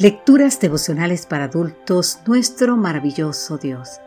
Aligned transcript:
Lecturas 0.00 0.58
devocionales 0.58 1.26
para 1.26 1.44
adultos, 1.44 2.20
nuestro 2.26 2.78
maravilloso 2.78 3.58
Dios. 3.58 4.00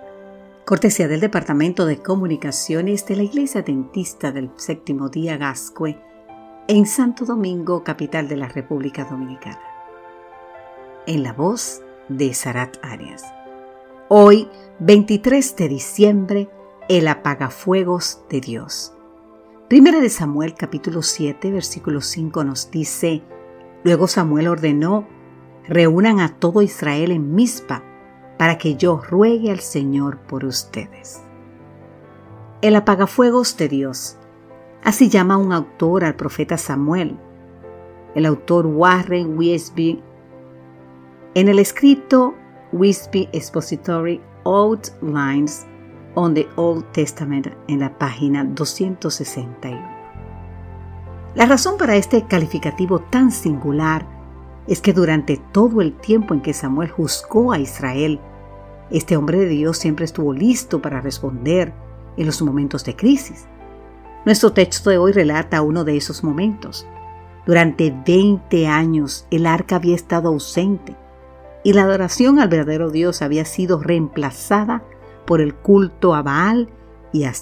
Cortesía 0.66 1.08
del 1.08 1.20
Departamento 1.20 1.86
de 1.86 2.02
Comunicaciones 2.02 3.06
de 3.06 3.16
la 3.16 3.22
Iglesia 3.22 3.62
Dentista 3.62 4.32
del 4.32 4.50
Séptimo 4.56 5.10
Día 5.10 5.38
Gascue, 5.38 6.00
en 6.68 6.88
Santo 6.88 7.26
Domingo, 7.26 7.84
capital 7.84 8.28
de 8.28 8.38
la 8.38 8.48
República 8.48 9.06
Dominicana. 9.06 9.62
En 11.06 11.22
la 11.22 11.32
voz 11.32 11.84
de 12.10 12.34
Sarat 12.34 12.76
Arias. 12.82 13.24
Hoy, 14.10 14.50
23 14.80 15.56
de 15.58 15.70
diciembre, 15.70 16.50
el 16.90 17.08
apagafuegos 17.08 18.24
de 18.32 18.42
Dios. 18.42 18.94
Primera 19.70 20.00
de 20.00 20.10
Samuel 20.10 20.56
capítulo 20.56 21.04
7, 21.04 21.52
versículo 21.52 22.02
5 22.02 22.44
nos 22.44 22.72
dice, 22.72 23.22
Luego 23.84 24.08
Samuel 24.08 24.48
ordenó 24.48 25.08
reúnan 25.68 26.20
a 26.20 26.30
todo 26.30 26.62
Israel 26.62 27.12
en 27.12 27.34
Mizpa 27.34 27.84
para 28.38 28.58
que 28.58 28.76
yo 28.76 28.98
ruegue 28.98 29.52
al 29.52 29.60
Señor 29.60 30.20
por 30.20 30.46
ustedes. 30.46 31.22
El 32.62 32.76
apagafuegos 32.76 33.58
de 33.58 33.70
Dios. 33.70 34.18
Así 34.84 35.10
llama 35.10 35.38
un 35.38 35.54
autor 35.54 36.04
al 36.04 36.16
profeta 36.16 36.58
Samuel. 36.58 37.18
El 38.16 38.26
autor 38.26 38.66
Warren 38.66 39.38
Wisby 39.38 40.04
en 41.36 41.48
el 41.48 41.58
escrito 41.58 42.36
Wisby 42.74 43.30
Expository 43.32 44.22
Outlines 44.46 45.66
on 46.16 46.34
the 46.34 46.48
Old 46.58 46.86
Testament 46.92 47.48
en 47.68 47.80
la 47.80 47.98
página 47.98 48.44
261. 48.44 49.82
La 51.34 51.48
razón 51.48 51.78
para 51.80 51.96
este 51.96 52.28
calificativo 52.28 53.00
tan 53.00 53.32
singular 53.32 54.13
es 54.68 54.82
que 54.82 54.94
durante 54.94 55.38
todo 55.52 55.82
el 55.82 55.94
tiempo 55.94 56.34
en 56.34 56.42
que 56.42 56.54
Samuel 56.54 56.90
juzgó 56.90 57.52
a 57.52 57.60
Israel, 57.60 58.20
este 58.90 59.18
hombre 59.18 59.40
de 59.40 59.48
Dios 59.48 59.78
siempre 59.78 60.06
estuvo 60.06 60.34
listo 60.34 60.82
para 60.82 61.02
responder 61.02 61.74
en 62.18 62.26
los 62.26 62.42
momentos 62.42 62.86
de 62.86 62.96
crisis. 62.96 63.48
Nuestro 64.26 64.54
texto 64.54 64.90
de 64.90 64.98
hoy 64.98 65.12
relata 65.12 65.62
uno 65.62 65.84
de 65.84 65.98
esos 65.98 66.24
momentos. 66.24 66.88
Durante 67.46 67.94
20 68.06 68.68
años 68.68 69.28
el 69.32 69.46
arca 69.46 69.76
había 69.76 69.96
estado 69.96 70.30
ausente 70.30 70.96
y 71.64 71.74
la 71.74 71.84
adoración 71.84 72.40
al 72.40 72.50
verdadero 72.50 72.90
Dios 72.90 73.22
había 73.22 73.46
sido 73.46 73.80
reemplazada 73.80 74.84
por 75.26 75.42
el 75.42 75.56
culto 75.56 76.14
a 76.14 76.22
Baal 76.22 76.70
y 77.12 77.26
a. 77.26 77.34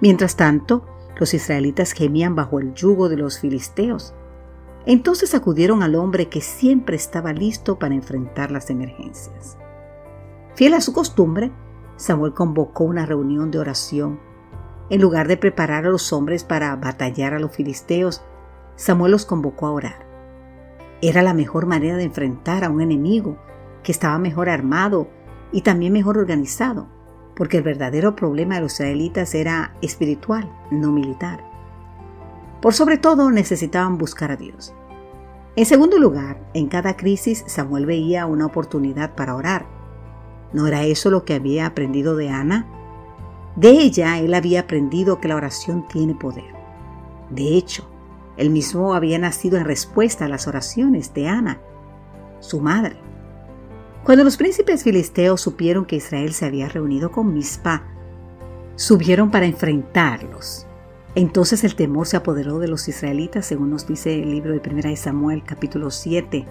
Mientras 0.00 0.36
tanto, 0.36 0.86
los 1.18 1.34
israelitas 1.34 1.92
gemían 1.92 2.34
bajo 2.34 2.58
el 2.58 2.72
yugo 2.74 3.08
de 3.08 3.16
los 3.16 3.38
filisteos 3.38 4.14
entonces 4.86 5.34
acudieron 5.34 5.82
al 5.82 5.94
hombre 5.94 6.28
que 6.28 6.40
siempre 6.40 6.96
estaba 6.96 7.32
listo 7.32 7.78
para 7.78 7.94
enfrentar 7.94 8.50
las 8.50 8.70
emergencias. 8.70 9.58
Fiel 10.54 10.74
a 10.74 10.80
su 10.80 10.92
costumbre, 10.92 11.52
Samuel 11.96 12.32
convocó 12.32 12.84
una 12.84 13.06
reunión 13.06 13.50
de 13.50 13.58
oración. 13.58 14.20
En 14.88 15.00
lugar 15.00 15.28
de 15.28 15.36
preparar 15.36 15.86
a 15.86 15.90
los 15.90 16.12
hombres 16.12 16.44
para 16.44 16.74
batallar 16.76 17.34
a 17.34 17.38
los 17.38 17.54
filisteos, 17.54 18.22
Samuel 18.76 19.12
los 19.12 19.26
convocó 19.26 19.66
a 19.66 19.72
orar. 19.72 20.06
Era 21.02 21.22
la 21.22 21.34
mejor 21.34 21.66
manera 21.66 21.96
de 21.96 22.04
enfrentar 22.04 22.64
a 22.64 22.70
un 22.70 22.80
enemigo 22.80 23.38
que 23.82 23.92
estaba 23.92 24.18
mejor 24.18 24.48
armado 24.48 25.08
y 25.52 25.62
también 25.62 25.92
mejor 25.92 26.18
organizado, 26.18 26.88
porque 27.36 27.58
el 27.58 27.62
verdadero 27.62 28.16
problema 28.16 28.56
de 28.56 28.62
los 28.62 28.74
israelitas 28.74 29.34
era 29.34 29.74
espiritual, 29.82 30.50
no 30.70 30.92
militar. 30.92 31.49
Por 32.60 32.74
sobre 32.74 32.98
todo 32.98 33.30
necesitaban 33.30 33.98
buscar 33.98 34.30
a 34.30 34.36
Dios. 34.36 34.74
En 35.56 35.66
segundo 35.66 35.98
lugar, 35.98 36.40
en 36.54 36.68
cada 36.68 36.96
crisis 36.96 37.44
Samuel 37.46 37.86
veía 37.86 38.26
una 38.26 38.46
oportunidad 38.46 39.14
para 39.14 39.34
orar. 39.34 39.66
¿No 40.52 40.66
era 40.66 40.84
eso 40.84 41.10
lo 41.10 41.24
que 41.24 41.34
había 41.34 41.66
aprendido 41.66 42.16
de 42.16 42.28
Ana? 42.28 42.66
De 43.56 43.70
ella 43.70 44.18
él 44.18 44.34
había 44.34 44.60
aprendido 44.60 45.20
que 45.20 45.28
la 45.28 45.36
oración 45.36 45.86
tiene 45.88 46.14
poder. 46.14 46.54
De 47.30 47.56
hecho, 47.56 47.88
él 48.36 48.50
mismo 48.50 48.94
había 48.94 49.18
nacido 49.18 49.58
en 49.58 49.64
respuesta 49.64 50.24
a 50.24 50.28
las 50.28 50.46
oraciones 50.46 51.12
de 51.14 51.28
Ana, 51.28 51.60
su 52.40 52.60
madre. 52.60 52.96
Cuando 54.04 54.24
los 54.24 54.36
príncipes 54.36 54.82
filisteos 54.82 55.40
supieron 55.40 55.84
que 55.84 55.96
Israel 55.96 56.32
se 56.32 56.46
había 56.46 56.68
reunido 56.68 57.10
con 57.10 57.34
Mispa, 57.34 57.84
subieron 58.76 59.30
para 59.30 59.46
enfrentarlos. 59.46 60.66
Entonces 61.14 61.64
el 61.64 61.74
temor 61.74 62.06
se 62.06 62.16
apoderó 62.16 62.60
de 62.60 62.68
los 62.68 62.86
israelitas, 62.86 63.46
según 63.46 63.70
nos 63.70 63.86
dice 63.86 64.22
el 64.22 64.30
libro 64.30 64.52
de 64.52 64.60
Primera 64.60 64.90
de 64.90 64.96
Samuel, 64.96 65.42
capítulo 65.44 65.90
7. 65.90 66.46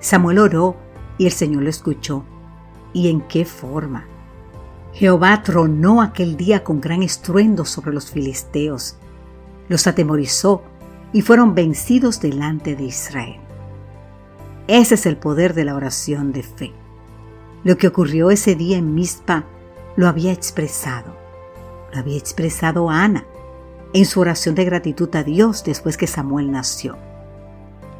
Samuel 0.00 0.38
oró 0.38 0.76
y 1.16 1.24
el 1.24 1.32
Señor 1.32 1.62
lo 1.62 1.70
escuchó. 1.70 2.24
¿Y 2.92 3.08
en 3.08 3.22
qué 3.22 3.46
forma? 3.46 4.06
Jehová 4.92 5.42
tronó 5.42 6.02
aquel 6.02 6.36
día 6.36 6.62
con 6.62 6.80
gran 6.80 7.02
estruendo 7.02 7.64
sobre 7.64 7.92
los 7.92 8.10
filisteos, 8.10 8.96
los 9.68 9.86
atemorizó 9.86 10.62
y 11.12 11.22
fueron 11.22 11.54
vencidos 11.54 12.20
delante 12.20 12.76
de 12.76 12.84
Israel. 12.84 13.40
Ese 14.66 14.96
es 14.96 15.06
el 15.06 15.16
poder 15.16 15.54
de 15.54 15.64
la 15.64 15.74
oración 15.74 16.32
de 16.32 16.42
fe. 16.42 16.72
Lo 17.64 17.78
que 17.78 17.86
ocurrió 17.86 18.30
ese 18.30 18.56
día 18.56 18.76
en 18.76 18.94
Mizpa 18.94 19.44
lo 19.96 20.06
había 20.06 20.32
expresado. 20.32 21.16
Lo 21.92 22.00
había 22.00 22.18
expresado 22.18 22.90
Ana 22.90 23.24
en 23.92 24.04
su 24.04 24.20
oración 24.20 24.54
de 24.54 24.64
gratitud 24.64 25.14
a 25.14 25.22
Dios 25.22 25.64
después 25.64 25.96
que 25.96 26.06
Samuel 26.06 26.50
nació. 26.50 26.96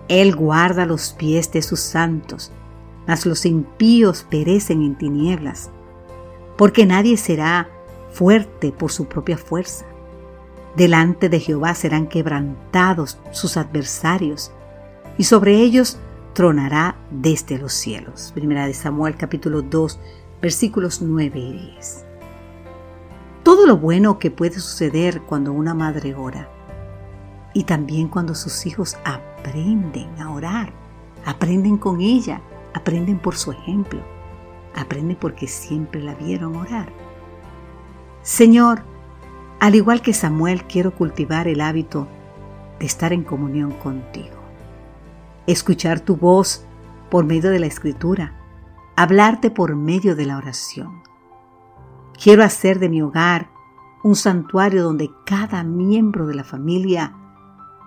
Él 0.08 0.34
guarda 0.34 0.86
los 0.86 1.12
pies 1.12 1.50
de 1.52 1.62
sus 1.62 1.80
santos, 1.80 2.52
mas 3.06 3.26
los 3.26 3.46
impíos 3.46 4.26
perecen 4.28 4.82
en 4.82 4.96
tinieblas, 4.96 5.70
porque 6.56 6.86
nadie 6.86 7.16
será 7.16 7.68
fuerte 8.10 8.72
por 8.72 8.90
su 8.90 9.06
propia 9.06 9.38
fuerza. 9.38 9.86
Delante 10.76 11.28
de 11.28 11.40
Jehová 11.40 11.74
serán 11.74 12.06
quebrantados 12.06 13.18
sus 13.32 13.56
adversarios, 13.56 14.52
y 15.18 15.24
sobre 15.24 15.56
ellos 15.56 15.98
tronará 16.34 16.96
desde 17.10 17.58
los 17.58 17.72
cielos. 17.72 18.30
Primera 18.34 18.66
de 18.66 18.74
Samuel 18.74 19.16
capítulo 19.16 19.62
2 19.62 19.98
versículos 20.40 21.02
9 21.02 21.38
y 21.38 21.52
10 21.74 22.09
todo 23.42 23.66
lo 23.66 23.78
bueno 23.78 24.18
que 24.18 24.30
puede 24.30 24.60
suceder 24.60 25.22
cuando 25.22 25.52
una 25.52 25.74
madre 25.74 26.14
ora. 26.14 26.48
Y 27.54 27.64
también 27.64 28.08
cuando 28.08 28.34
sus 28.34 28.66
hijos 28.66 28.96
aprenden 29.04 30.20
a 30.20 30.30
orar, 30.30 30.72
aprenden 31.24 31.78
con 31.78 32.00
ella, 32.00 32.42
aprenden 32.74 33.18
por 33.18 33.36
su 33.36 33.52
ejemplo, 33.52 34.00
aprenden 34.74 35.16
porque 35.16 35.48
siempre 35.48 36.02
la 36.02 36.14
vieron 36.14 36.56
orar. 36.56 36.92
Señor, 38.22 38.82
al 39.58 39.74
igual 39.74 40.02
que 40.02 40.12
Samuel, 40.12 40.64
quiero 40.64 40.94
cultivar 40.94 41.48
el 41.48 41.60
hábito 41.60 42.06
de 42.78 42.86
estar 42.86 43.12
en 43.12 43.24
comunión 43.24 43.72
contigo, 43.72 44.36
escuchar 45.46 46.00
tu 46.00 46.16
voz 46.16 46.64
por 47.10 47.24
medio 47.24 47.50
de 47.50 47.58
la 47.58 47.66
escritura, 47.66 48.34
hablarte 48.96 49.50
por 49.50 49.74
medio 49.74 50.14
de 50.14 50.26
la 50.26 50.36
oración 50.36 51.09
Quiero 52.22 52.44
hacer 52.44 52.78
de 52.78 52.90
mi 52.90 53.00
hogar 53.00 53.50
un 54.02 54.14
santuario 54.14 54.82
donde 54.82 55.10
cada 55.24 55.64
miembro 55.64 56.26
de 56.26 56.34
la 56.34 56.44
familia 56.44 57.16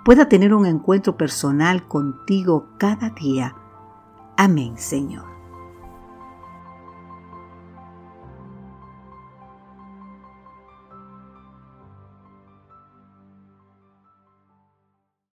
pueda 0.03 0.27
tener 0.27 0.55
un 0.55 0.65
encuentro 0.65 1.17
personal 1.17 1.87
contigo 1.87 2.67
cada 2.79 3.11
día. 3.11 3.55
Amén, 4.35 4.77
Señor. 4.77 5.32